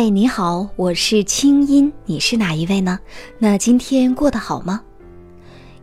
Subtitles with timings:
[0.00, 2.98] 嗨，你好，我是清音，你是哪一位呢？
[3.38, 4.80] 那今天过得好吗？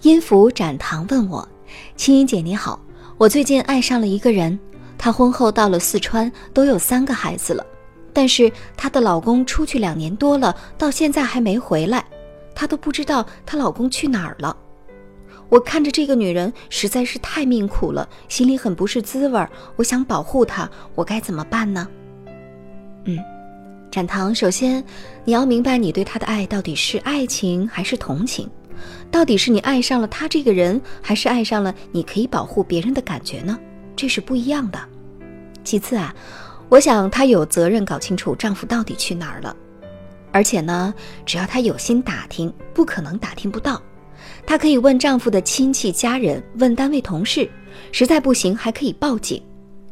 [0.01, 1.47] 音符展堂问我，
[1.95, 2.79] 清音姐你好，
[3.19, 4.57] 我最近爱上了一个人，
[4.97, 7.63] 她婚后到了四川，都有三个孩子了，
[8.11, 12.03] 但是她的老公出去两年多了，到现在还没回来，
[12.55, 14.57] 她都不知道她老公去哪儿了。
[15.47, 19.47] 我看着这个女人实在是太命苦了，心里很不是滋味儿。
[19.75, 21.87] 我想保护她，我该怎么办呢？
[23.05, 23.36] 嗯。
[23.97, 24.83] 展堂，首先，
[25.25, 28.47] 你要明白，你对他的爱到底是爱情还是同情？
[29.09, 33.57] 到底是你爱上了他这个人，还是爱上了你可以保护别人的感觉呢？
[33.95, 34.79] 这是不一样的。
[35.63, 36.13] 其次啊，
[36.69, 39.55] 我想她有责任搞清楚丈夫到底去哪儿了，
[40.31, 40.93] 而且呢，
[41.25, 43.81] 只要她有心打听，不可能打听不到。
[44.45, 47.49] 她可以问丈夫的亲戚家人，问单位同事，
[47.91, 49.41] 实在不行还可以报警。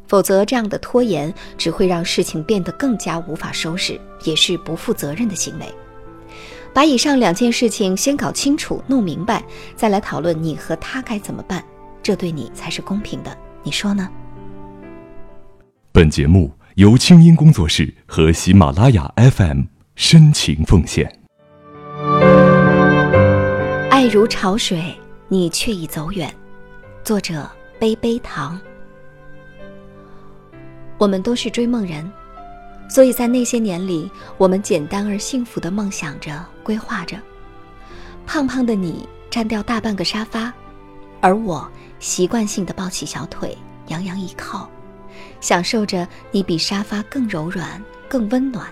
[0.08, 5.66] 否则，这样的拖延只会让事情变得更加无法收拾，也是不负责任的行为。
[6.74, 9.44] 把以上两件事情先搞清楚、弄明白，
[9.76, 11.64] 再来讨论你和他该怎么办，
[12.04, 13.36] 这对你才是公平的。
[13.64, 14.10] 你说呢？
[15.92, 19.62] 本节目由清音工作室和喜马拉雅 FM
[19.96, 21.20] 深情奉献。
[23.90, 24.94] 爱如潮水，
[25.30, 26.30] 你却已走远。
[27.06, 28.60] 作者：杯杯糖。
[30.98, 32.10] 我们都是追梦人，
[32.88, 37.18] 所以在那些年里，我们简单而幸福的梦想着、规划着。
[38.26, 40.54] 胖胖的你占掉大半个沙发，
[41.22, 43.58] 而我习惯性的抱起小腿，
[43.88, 44.70] 洋洋一靠，
[45.42, 48.66] 享受着你比沙发更柔软、更温暖。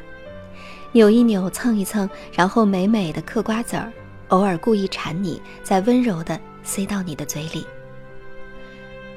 [0.91, 3.91] 扭一扭，蹭一蹭，然后美美的嗑瓜子儿，
[4.29, 7.65] 偶尔故意馋你，再温柔的塞到你的嘴里。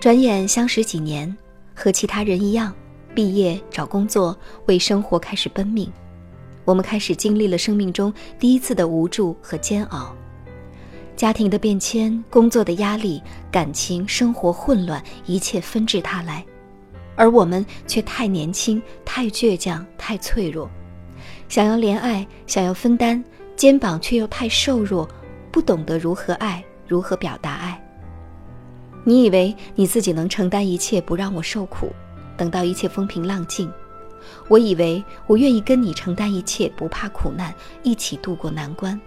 [0.00, 1.34] 转眼相识几年，
[1.74, 2.74] 和其他人一样。
[3.16, 5.90] 毕业找工作，为生活开始奔命。
[6.66, 10.14] 我们开始经历了生命中第一次的无助和煎熬，
[11.16, 16.44] 家庭的变迁、工作的压力、感情生活混乱，一切纷至沓来。
[17.14, 20.68] 而我们却太年轻、太倔强、太脆弱，
[21.48, 23.24] 想要怜爱，想要分担，
[23.56, 25.08] 肩膀却又太瘦弱，
[25.50, 27.82] 不懂得如何爱，如何表达爱。
[29.04, 31.90] 你以为你自己能承担一切，不让我受苦？
[32.36, 33.72] 等到一切风平浪静，
[34.48, 39.00] 我以为我愿意跟你承担一切，不怕苦难，一起度过难关。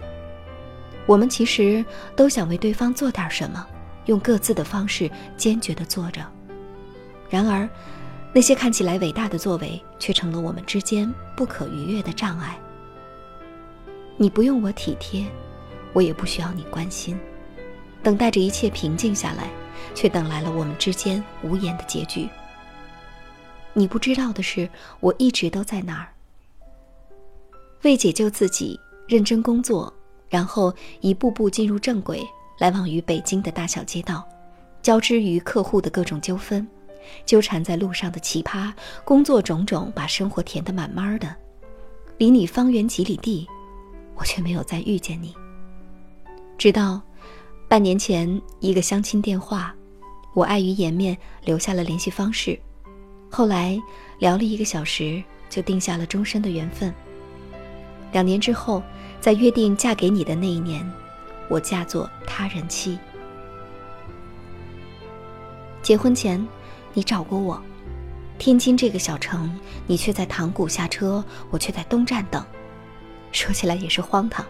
[1.06, 3.66] 我们其实都想为对方做点什么，
[4.06, 6.20] 用各自的方式坚决地做着。
[7.28, 7.68] 然而，
[8.32, 12.58] 那些看起来伟大的作为，却成了我们之间不可逾越的障碍。
[14.16, 15.26] 你不用我体贴，
[15.92, 17.18] 我也不需要你关心，
[18.02, 19.50] 等待着一切平静下来，
[19.94, 22.28] 却等来了我们之间无言的结局。
[23.80, 24.68] 你不知道的是，
[25.00, 26.12] 我一直都在那儿，
[27.80, 29.90] 为解救自己认真工作，
[30.28, 30.70] 然后
[31.00, 32.22] 一步步进入正轨，
[32.58, 34.22] 来往于北京的大小街道，
[34.82, 36.68] 交织于客户的各种纠纷，
[37.24, 38.70] 纠缠在路上的奇葩，
[39.02, 41.34] 工作种种，把生活填得满满的。
[42.18, 43.48] 离你方圆几里地，
[44.14, 45.34] 我却没有再遇见你。
[46.58, 47.00] 直到
[47.66, 49.74] 半年前一个相亲电话，
[50.34, 52.60] 我碍于颜面留下了联系方式。
[53.30, 53.80] 后来
[54.18, 56.92] 聊了一个小时，就定下了终身的缘分。
[58.12, 58.82] 两年之后，
[59.20, 60.84] 在约定嫁给你的那一年，
[61.48, 62.98] 我嫁作他人妻。
[65.80, 66.44] 结婚前，
[66.92, 67.62] 你找过我，
[68.36, 72.44] 天津这个小城，你却在塘沽下车，我却在东站等。
[73.30, 74.44] 说起来也是荒唐，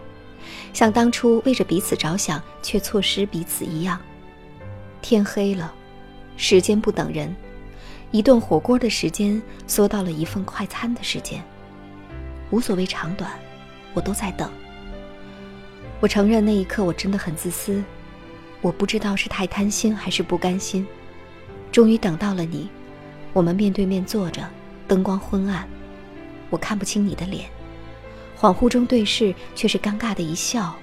[0.73, 4.01] 像当初为着彼此着想，却错失彼此一样。
[5.03, 5.71] 天黑了，
[6.35, 7.33] 时间不等人。
[8.11, 11.41] 一顿火锅的时间缩到了一份快餐的时间，
[12.49, 13.31] 无所谓长短，
[13.93, 14.51] 我都在等。
[16.01, 17.81] 我承认那一刻我真的很自私，
[18.59, 20.85] 我不知道是太贪心还是不甘心。
[21.71, 22.69] 终于等到了你，
[23.31, 24.45] 我们面对面坐着，
[24.89, 25.65] 灯光昏暗，
[26.49, 27.49] 我看不清你的脸，
[28.37, 30.75] 恍惚中对视却是尴尬的一笑，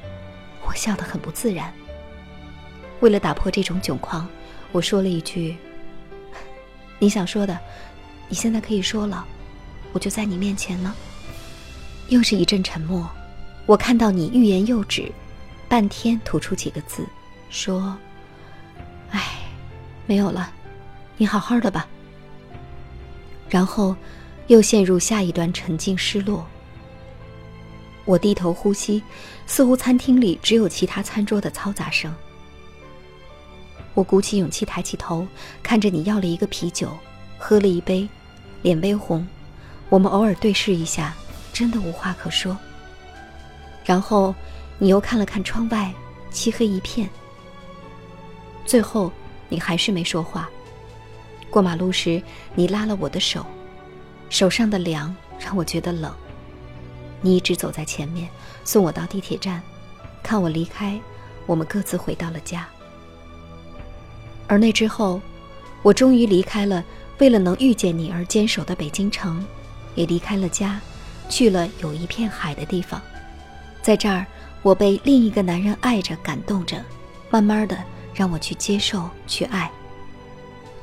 [0.67, 1.71] 我笑得很不自然。
[3.01, 4.27] 为了打破这种窘况，
[4.73, 5.55] 我说了一句。
[6.99, 7.59] 你想说的，
[8.29, 9.25] 你现在可以说了，
[9.93, 10.95] 我就在你面前呢。
[12.09, 13.09] 又是一阵沉默，
[13.67, 15.13] 我看到你欲言又止，
[15.69, 17.07] 半天吐出几个字，
[17.51, 17.97] 说
[19.13, 19.23] ：“哎，
[20.07, 20.51] 没有了，
[21.17, 21.87] 你好好的吧。”
[23.49, 23.95] 然后
[24.47, 26.47] 又陷入下一段沉静失落。
[28.05, 29.03] 我低头呼吸，
[29.47, 32.15] 似乎餐厅里只有其他餐桌的嘈杂声。
[33.99, 35.27] 我鼓起勇气抬起头，
[35.61, 36.97] 看着你要了一个啤酒，
[37.37, 38.09] 喝了一杯，
[38.63, 39.27] 脸微红。
[39.89, 41.17] 我们偶尔对视一下，
[41.53, 42.57] 真的无话可说。
[43.85, 44.33] 然后，
[44.79, 45.93] 你又看了看窗外，
[46.31, 47.11] 漆黑一片。
[48.65, 49.11] 最后，
[49.49, 50.49] 你还是没说话。
[51.51, 52.23] 过马路时，
[52.55, 53.45] 你拉了我的手，
[54.31, 56.15] 手上的凉让我觉得冷。
[57.21, 58.31] 你一直走在前面，
[58.63, 59.61] 送我到地铁站，
[60.23, 61.01] 看我离开，
[61.47, 62.69] 我们各自回到了家。
[64.49, 65.21] 而那之后，
[65.83, 66.83] 我终于离开了
[67.19, 69.45] 为了能遇见你而坚守的北京城，
[69.95, 70.81] 也离开了家，
[71.29, 73.01] 去了有一片海的地方。
[73.83, 74.27] 在这儿，
[74.63, 76.83] 我被另一个男人爱着、感动着，
[77.31, 77.79] 慢慢的
[78.15, 79.71] 让我去接受、去爱。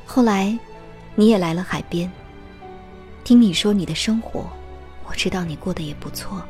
[0.06, 0.58] 后来，
[1.16, 2.10] 你也来了海边。
[3.24, 4.48] 听你说你的生活，
[5.08, 6.42] 我知道你过得也不错。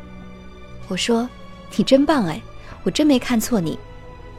[0.89, 1.27] 我说，
[1.75, 2.41] 你真棒哎，
[2.83, 3.79] 我真没看错你。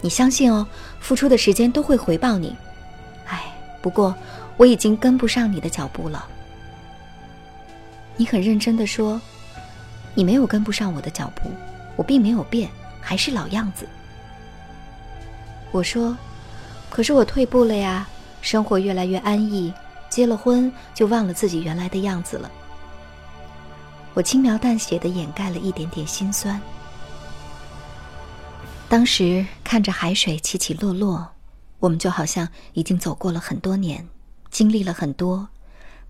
[0.00, 0.66] 你相信哦，
[1.00, 2.54] 付出的时间都会回报你。
[3.26, 3.44] 哎，
[3.80, 4.14] 不过
[4.56, 6.26] 我已经跟不上你的脚步了。
[8.16, 9.20] 你很认真的说，
[10.14, 11.50] 你没有跟不上我的脚步，
[11.96, 12.70] 我并没有变，
[13.00, 13.86] 还是老样子。
[15.72, 16.16] 我说，
[16.88, 18.06] 可是我退步了呀。
[18.42, 19.74] 生活越来越安逸，
[20.08, 22.48] 结了婚就忘了自己原来的样子了。
[24.14, 26.60] 我轻描淡写的掩盖了一点点心酸。
[28.88, 31.28] 当时看着海水起起落落，
[31.80, 34.06] 我们就好像已经走过了很多年，
[34.48, 35.48] 经历了很多，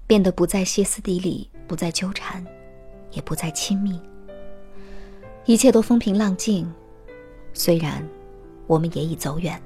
[0.07, 2.45] 变得不再歇斯底里，不再纠缠，
[3.13, 3.99] 也不再亲密，
[5.47, 6.71] 一切都风平浪静。
[7.55, 8.07] 虽然
[8.67, 9.59] 我们也已走远，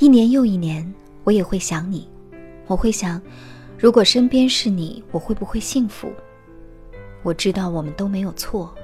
[0.00, 0.92] 一年又一年。
[1.22, 2.06] 我也会想你，
[2.66, 3.22] 我会想，
[3.78, 6.12] 如果身边是你，我会不会幸福？
[7.22, 8.74] 我知道我们都没有错，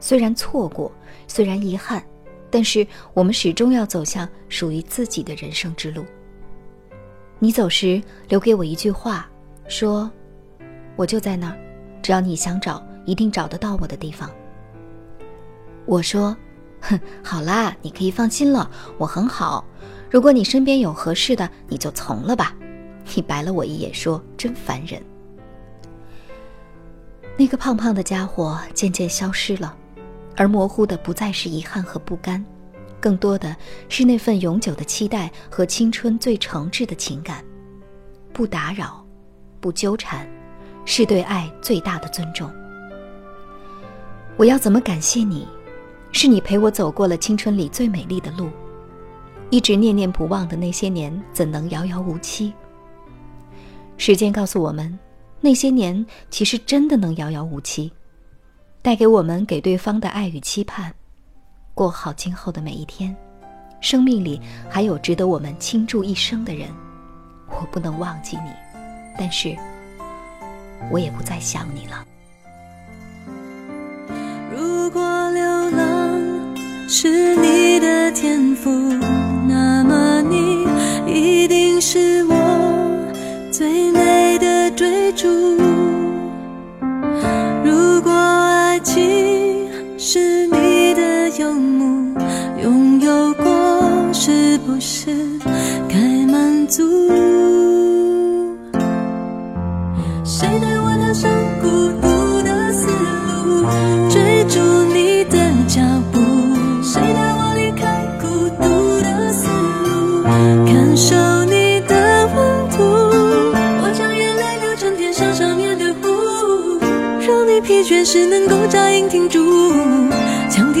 [0.00, 0.90] 虽然错过，
[1.28, 2.04] 虽然遗憾，
[2.50, 6.04] 但是我们始终要走向属于自己的人生之路。
[7.38, 9.28] 你走时留给我一句话，
[9.68, 10.10] 说
[10.96, 11.58] ：“我就在那儿，
[12.02, 14.30] 只要你想找，一定找得到我的地方。”
[15.84, 16.34] 我说
[16.80, 19.64] ：“哼，好啦，你可以放心了，我很好。”
[20.08, 22.54] 如果你身边有合适的，你就从了吧。
[23.14, 25.02] 你白了我一眼，说：“真烦人。”
[27.36, 29.76] 那个胖胖的家伙渐渐消失了，
[30.36, 32.44] 而模糊的不再是遗憾和不甘，
[33.00, 33.56] 更多的
[33.88, 37.42] 是那份永久的期待和青春最诚挚的情感。
[38.32, 39.04] 不打扰，
[39.60, 40.28] 不纠缠，
[40.84, 42.50] 是对爱最大的尊重。
[44.36, 45.48] 我要怎么感谢你？
[46.12, 48.50] 是你陪我走过了青春里最美丽的路。
[49.50, 52.52] 一直念念不忘的那些年，怎能遥遥无期？
[53.96, 54.98] 时间告诉我们，
[55.40, 57.90] 那些年其实真的能遥遥无期，
[58.86, 60.94] 带给我们给对方的爱与期盼，
[61.74, 63.12] 过好今后的每一天。
[63.80, 64.40] 生命里
[64.70, 66.68] 还有值得我们倾注一生的人，
[67.48, 68.50] 我不能忘记你，
[69.18, 69.56] 但是
[70.88, 72.06] 我也不再想你了。
[74.52, 75.02] 如果
[75.32, 78.95] 流浪是你的天赋。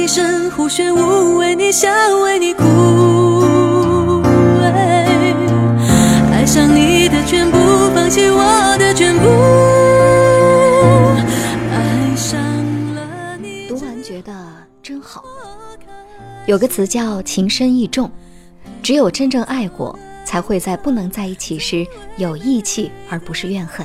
[0.06, 1.88] 声呼旋舞，为你笑，
[2.22, 4.22] 为你哭。
[6.30, 7.58] 爱上你的全部，
[7.92, 9.26] 放弃我的全部。
[11.72, 12.40] 爱上
[12.94, 13.66] 了你。
[13.66, 14.32] 读完觉得
[14.80, 15.24] 真好。
[16.46, 18.08] 有个词叫情深意重，
[18.82, 21.84] 只有真正爱过，才会在不能在一起时
[22.16, 23.84] 有义气，而不是怨恨。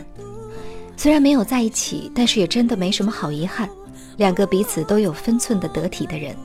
[0.95, 3.67] 虽然没有在一起，但是也真的没什么好遗憾。
[4.17, 6.35] 两个彼此都有分寸的得体的人，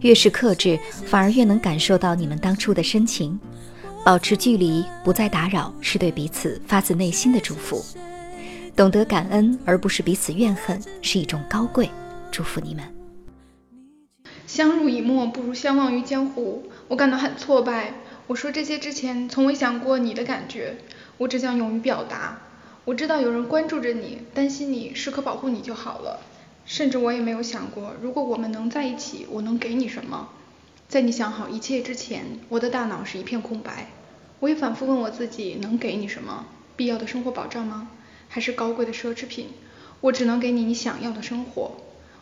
[0.00, 3.38] 越是克制，反而越能感受到你们当初的深情。
[4.02, 7.84] 保持距离，不再打扰，是对彼此发自内心的祝福。
[8.74, 11.90] 懂得感恩，而不是彼此怨恨，是一种高贵。
[12.30, 12.84] 祝福你们。
[14.46, 16.62] 相濡以沫不如相忘于江湖。
[16.88, 17.92] 我感到很挫败。
[18.26, 20.76] 我说这些之前，从未想过你的感觉。
[21.18, 22.38] 我只想勇于表达。
[22.86, 26.20] 我知道有人关注着你，担心你，时刻保护你就好了。
[26.64, 30.28] 甚至我也没有想过，如果我们能在一起，我能给你什么？
[30.88, 33.90] 在你想好一切之前，我的大脑是一片空白。
[34.40, 36.46] 我也反复问我自己，能给你什么？
[36.76, 37.90] 必要的生活保障吗？
[38.28, 39.48] 还是高贵的奢侈品？
[40.00, 41.72] 我只能给你你想要的生活。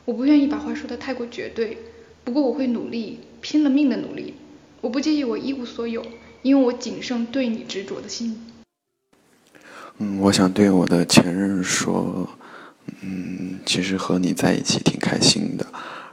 [0.04, 1.78] 我不愿意把话说得太过绝对，
[2.24, 4.34] 不过我会努力，拼了命的努力。
[4.80, 6.04] 我不介意我一无所有，
[6.42, 8.52] 因为我仅剩对你执着的心。
[9.98, 12.28] 嗯，我想对我的前任说，
[13.02, 15.66] 嗯，其实和你在一起挺开心的，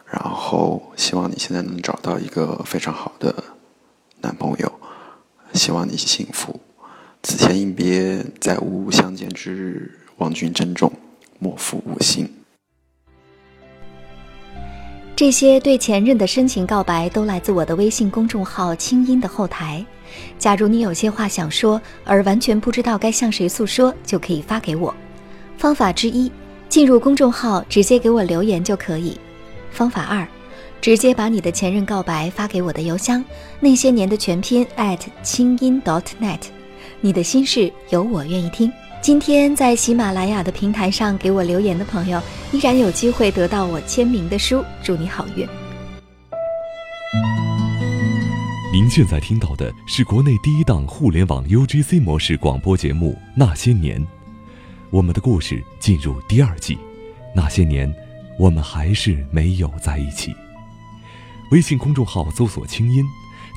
[0.06, 3.44] 然后希望你现在能找到一个非常好的
[4.22, 4.72] 男朋友，
[5.54, 6.60] 希望你幸福。
[7.24, 10.92] 此前应别，再无相见之日，望君珍重，
[11.40, 12.30] 莫负吾心。
[15.16, 19.84] 这些对前任的深情告白都来自我的微信公众号“清音”的后台。
[20.38, 24.94] 假如你有些话想说，而完全不知道该向谁诉说，就可以发给我。
[25.58, 26.30] 方法之一，
[26.70, 29.18] 进入公众号直接给我留言就可以。
[29.72, 30.28] 方法二，
[30.82, 33.24] 直接把你的前任告白发给我的邮箱，
[33.60, 36.40] 那些年的全拼 at 清音 dot net。
[37.02, 38.72] 你的心事有我愿意听。
[39.02, 42.20] 今天在喜马拉雅的平台上给我留言的朋友，
[42.52, 44.64] 依然有机会得到我签名的书。
[44.82, 45.48] 祝你好运！
[48.74, 54.02] 您现在听到的是国内第一档互联网 UGC 模式广播节目《那些年》，
[54.92, 56.78] 我们的故事进入第二季。
[57.36, 57.94] 那些年，
[58.40, 60.34] 我们还是没有在一起。
[61.52, 63.04] 微信公众号搜索“清音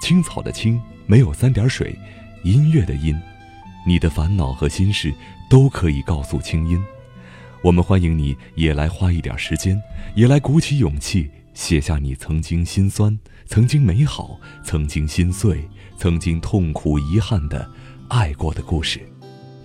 [0.03, 1.97] 青草”的青，没有三点水，
[2.45, 3.19] 音乐的音。
[3.87, 5.15] 你的烦恼和心事
[5.49, 6.79] 都可以告诉清音，
[7.63, 9.81] 我们欢迎你也来花一点时间，
[10.15, 15.67] 也来鼓起勇气写下你曾经心酸、曾经美好、曾经心碎、
[15.97, 17.69] 曾经痛苦遗憾的
[18.09, 19.01] 爱过的故事。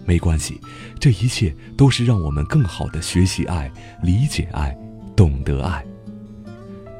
[0.05, 0.59] 没关系，
[0.99, 4.77] 这一切都是让我们更好的学习爱、理解爱、
[5.15, 5.83] 懂得爱。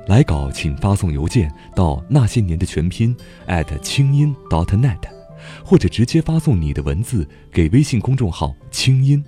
[0.07, 3.15] 来稿请发送邮件到那些年的全拼
[3.47, 4.99] at 清音 dot net。
[5.61, 9.21] 或者直接发送你的文字给微信公众号“清音”，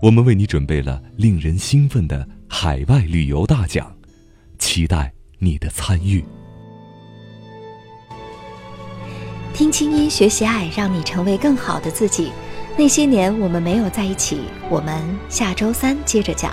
[0.00, 3.92] 我们为你准备了令人兴奋的海外旅游大奖，
[4.60, 6.24] 期待你的参与。
[9.52, 12.30] 听清音，学习爱，让你成为更好的自己。
[12.76, 16.52] 那些年我们没有在一起，我们下周三接着讲。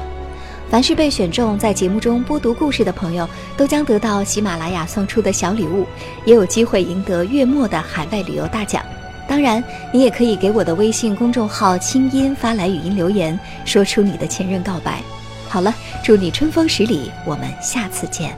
[0.69, 5.87] 凡是被选中在节目中播读故事的朋友，都将得到喜马拉雅送出的小礼物，
[6.25, 8.83] 也有机会赢得月末的海外旅游大奖。
[9.27, 15.01] 当然，你也可以给我的微信公众号“清音”发来语音留言，说出你的前任告白。
[15.47, 15.73] 好了，
[16.03, 18.37] 祝你春风十里，我们下次见。